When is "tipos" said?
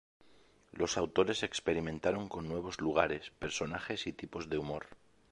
4.13-4.49